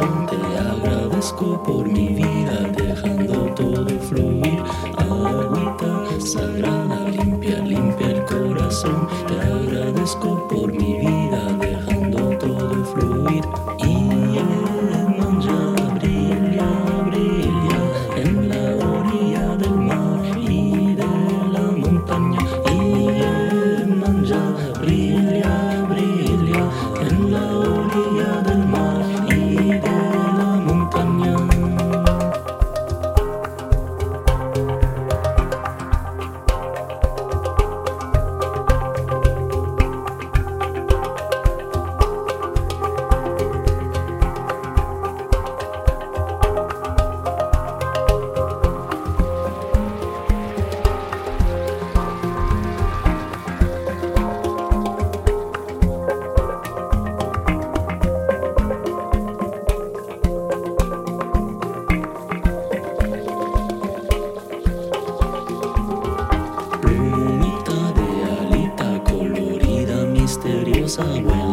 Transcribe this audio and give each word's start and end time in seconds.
te 0.00 0.58
agradezco 0.58 1.62
por 1.62 1.86
mi 1.86 2.08
vida, 2.08 2.70
dejando 2.76 3.52
todo 3.54 3.86
fluir. 4.00 4.62
Agüita 4.96 6.20
sagrada, 6.20 7.08
limpia, 7.08 7.58
limpia 7.58 8.10
el 8.10 8.24
corazón. 8.24 9.08
Te 9.26 9.40
agradezco 9.40 10.48
por 10.48 10.69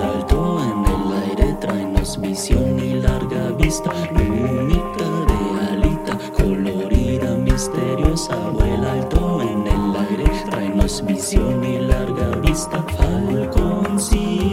alto 0.07 0.59
en 0.63 0.85
el 0.85 1.05
aire, 1.29 1.53
tráenos 1.59 2.19
visión 2.19 2.79
y 2.79 2.93
larga 3.01 3.51
vista. 3.51 3.91
Plumita 4.13 5.09
de 5.29 5.39
alita 5.71 6.17
colorida, 6.37 7.35
misteriosa, 7.35 8.35
vuela 8.53 8.93
alto 8.93 9.41
en 9.41 9.67
el 9.67 9.95
aire, 10.07 10.25
tráenos 10.49 11.03
visión 11.05 11.63
y 11.63 11.79
larga 11.79 12.29
vista. 12.37 12.83
Falconcito, 12.97 14.46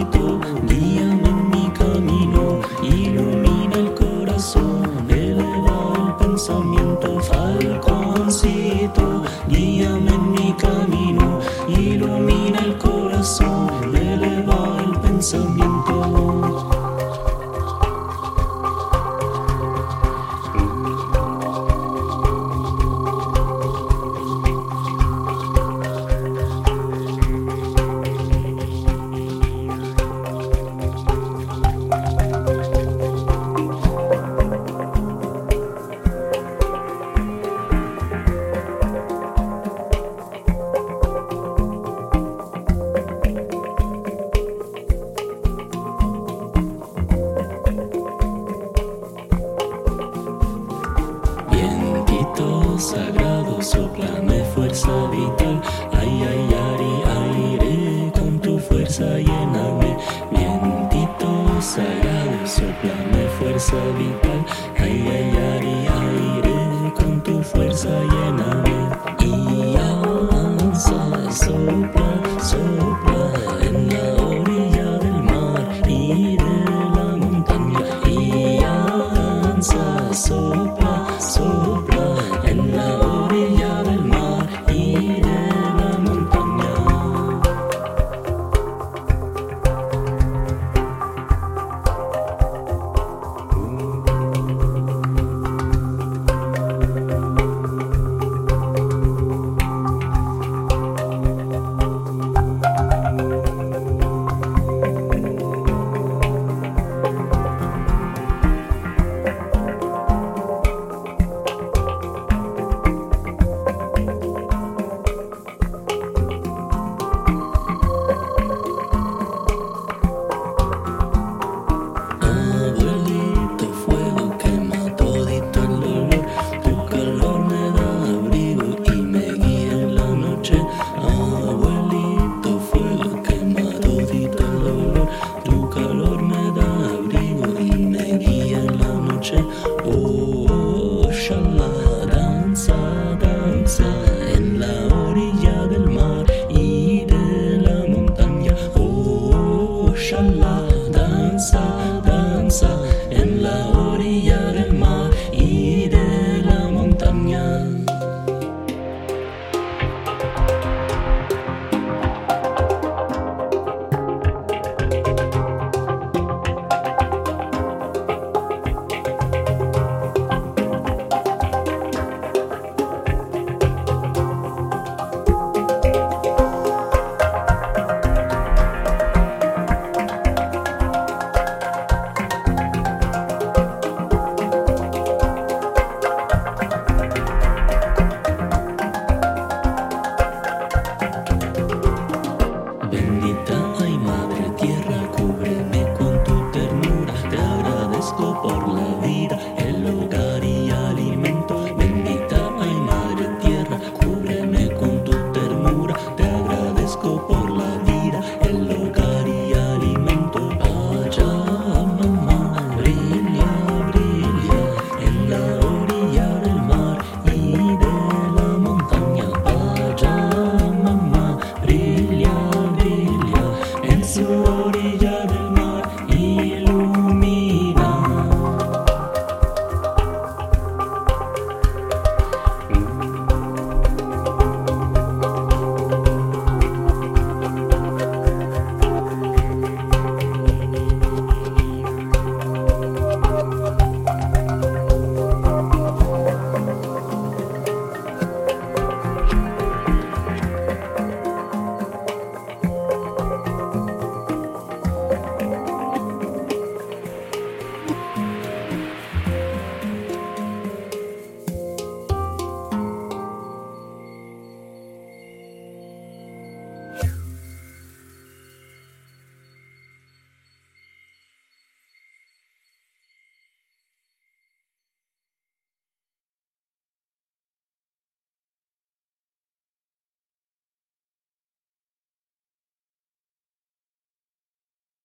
dame 62.85 63.29
fuerza 63.39 63.77
vital, 63.99 64.45
ay, 64.79 65.05
ay, 65.09 65.31
ay, 65.53 65.89
aire, 66.01 66.93
con 66.95 67.21
tu 67.23 67.43
fuerza 67.43 67.89
lléname 67.89 68.91
y 69.21 69.77
avanza, 69.77 71.33
sopla. 71.33 72.04